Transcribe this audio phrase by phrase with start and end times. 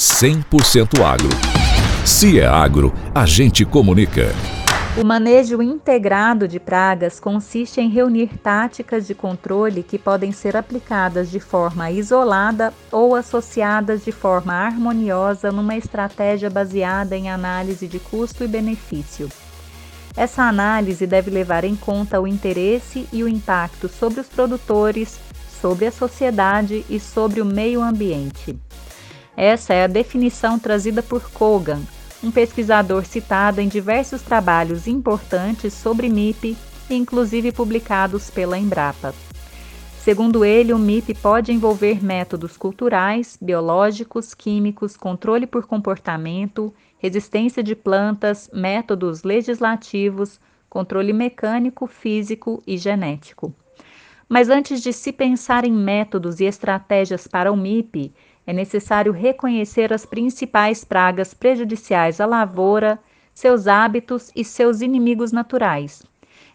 [0.00, 1.28] 100% agro.
[2.06, 4.28] Se é agro, a gente comunica.
[4.96, 11.30] O manejo integrado de pragas consiste em reunir táticas de controle que podem ser aplicadas
[11.30, 18.42] de forma isolada ou associadas de forma harmoniosa numa estratégia baseada em análise de custo
[18.42, 19.28] e benefício.
[20.16, 25.20] Essa análise deve levar em conta o interesse e o impacto sobre os produtores,
[25.60, 28.58] sobre a sociedade e sobre o meio ambiente.
[29.36, 31.80] Essa é a definição trazida por Kogan,
[32.22, 36.56] um pesquisador citado em diversos trabalhos importantes sobre MIP,
[36.90, 39.14] inclusive publicados pela Embrapa.
[39.98, 47.74] Segundo ele, o MIP pode envolver métodos culturais, biológicos, químicos, controle por comportamento, resistência de
[47.74, 53.54] plantas, métodos legislativos, controle mecânico, físico e genético.
[54.28, 58.12] Mas antes de se pensar em métodos e estratégias para o MIP,
[58.50, 62.98] é necessário reconhecer as principais pragas prejudiciais à lavoura,
[63.32, 66.02] seus hábitos e seus inimigos naturais,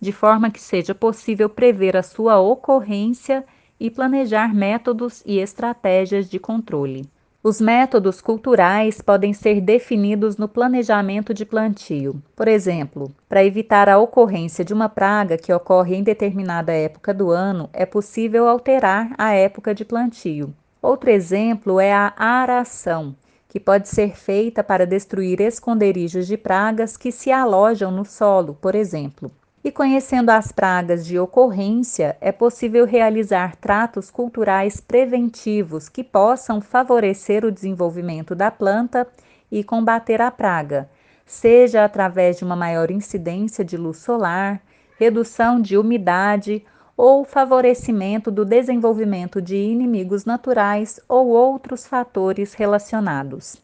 [0.00, 3.44] de forma que seja possível prever a sua ocorrência
[3.78, 7.10] e planejar métodos e estratégias de controle.
[7.42, 12.22] Os métodos culturais podem ser definidos no planejamento de plantio.
[12.36, 17.30] Por exemplo, para evitar a ocorrência de uma praga que ocorre em determinada época do
[17.30, 20.54] ano, é possível alterar a época de plantio.
[20.82, 23.14] Outro exemplo é a aração,
[23.48, 28.74] que pode ser feita para destruir esconderijos de pragas que se alojam no solo, por
[28.74, 29.30] exemplo.
[29.62, 37.44] E conhecendo as pragas de ocorrência, é possível realizar tratos culturais preventivos que possam favorecer
[37.44, 39.06] o desenvolvimento da planta
[39.52, 40.88] e combater a praga,
[41.26, 44.62] seja através de uma maior incidência de luz solar,
[44.98, 46.64] redução de umidade
[47.02, 53.56] ou favorecimento do desenvolvimento de inimigos naturais ou outros fatores relacionados.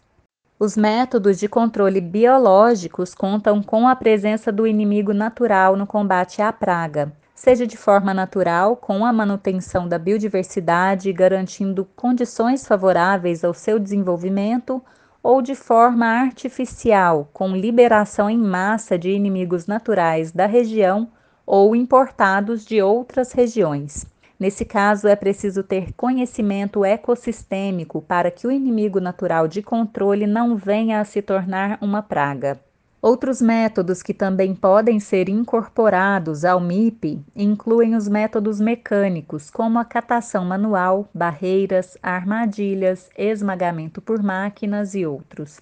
[0.58, 6.50] Os métodos de controle biológicos contam com a presença do inimigo natural no combate à
[6.50, 13.78] praga, seja de forma natural, com a manutenção da biodiversidade, garantindo condições favoráveis ao seu
[13.78, 14.82] desenvolvimento,
[15.22, 21.10] ou de forma artificial, com liberação em massa de inimigos naturais da região
[21.46, 24.04] ou importados de outras regiões.
[24.38, 30.56] Nesse caso, é preciso ter conhecimento ecossistêmico para que o inimigo natural de controle não
[30.56, 32.60] venha a se tornar uma praga.
[33.00, 39.84] Outros métodos que também podem ser incorporados ao MIP incluem os métodos mecânicos, como a
[39.84, 45.60] catação manual, barreiras, armadilhas, esmagamento por máquinas e outros.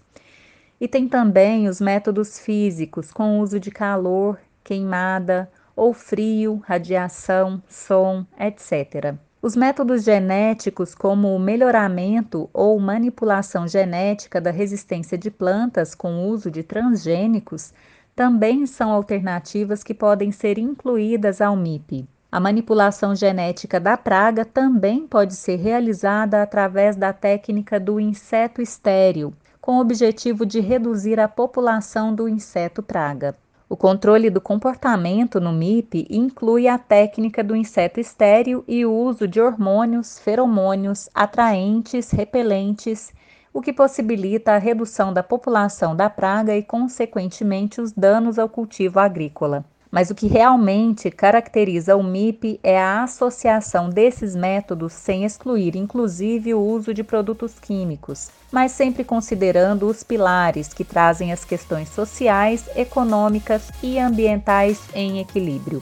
[0.80, 8.24] E tem também os métodos físicos, com uso de calor, queimada, ou frio, radiação, som,
[8.38, 9.14] etc.
[9.42, 16.50] Os métodos genéticos, como o melhoramento ou manipulação genética da resistência de plantas com uso
[16.50, 17.74] de transgênicos,
[18.16, 22.08] também são alternativas que podem ser incluídas ao MIP.
[22.32, 29.34] A manipulação genética da praga também pode ser realizada através da técnica do inseto estéril,
[29.60, 33.36] com o objetivo de reduzir a população do inseto praga.
[33.66, 39.26] O controle do comportamento no MIP inclui a técnica do inseto estéril e o uso
[39.26, 43.10] de hormônios, feromônios, atraentes, repelentes,
[43.54, 49.00] o que possibilita a redução da população da praga e, consequentemente, os danos ao cultivo
[49.00, 49.64] agrícola.
[49.94, 56.52] Mas o que realmente caracteriza o MIP é a associação desses métodos sem excluir, inclusive,
[56.52, 62.68] o uso de produtos químicos, mas sempre considerando os pilares que trazem as questões sociais,
[62.74, 65.80] econômicas e ambientais em equilíbrio.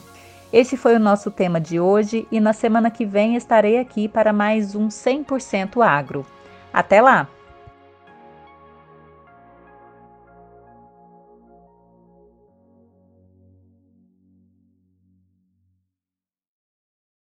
[0.52, 4.30] Esse foi o nosso tema de hoje e na semana que vem estarei aqui para
[4.30, 6.26] mais um 100% agro.
[6.70, 7.30] Até lá!